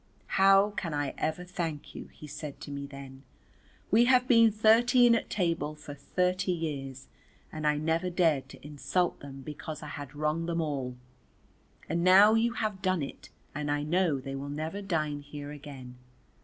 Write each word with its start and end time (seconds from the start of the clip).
"How 0.41 0.71
can 0.71 0.95
I 0.95 1.13
ever 1.19 1.43
thank 1.43 1.93
you?" 1.93 2.09
he 2.11 2.25
said 2.25 2.59
to 2.61 2.71
me 2.71 2.87
then. 2.87 3.21
"We 3.91 4.05
have 4.05 4.27
been 4.27 4.51
thirteen 4.51 5.13
at 5.13 5.29
table 5.29 5.75
for 5.75 5.93
thirty 5.93 6.51
years 6.51 7.05
and 7.51 7.67
I 7.67 7.77
never 7.77 8.09
dared 8.09 8.49
to 8.49 8.65
insult 8.65 9.19
them 9.19 9.41
because 9.41 9.83
I 9.83 9.89
had 9.89 10.15
wronged 10.15 10.49
them 10.49 10.59
all, 10.59 10.97
and 11.87 12.03
now 12.03 12.33
you 12.33 12.53
have 12.53 12.81
done 12.81 13.03
it 13.03 13.29
and 13.53 13.69
I 13.69 13.83
know 13.83 14.19
they 14.19 14.33
will 14.33 14.49
never 14.49 14.81
dine 14.81 15.19
here 15.19 15.51
again." 15.51 15.99